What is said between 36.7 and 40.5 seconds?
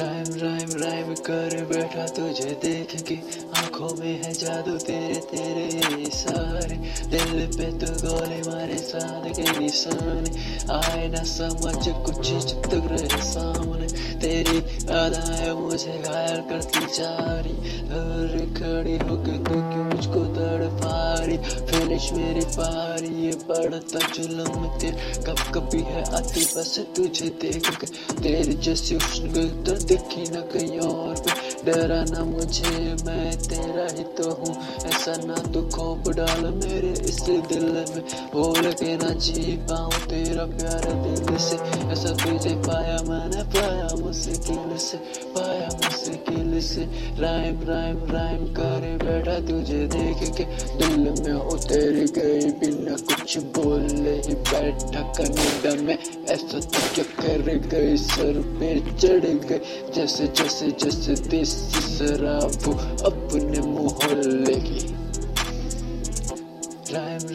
इस दिल में। बोल के ना जी पाऊँ तेरा